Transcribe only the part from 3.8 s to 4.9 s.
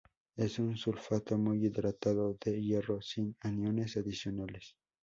adicionales.